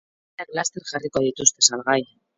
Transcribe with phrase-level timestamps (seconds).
[0.37, 2.03] Sarrerak laster jarriko dituzte salgai.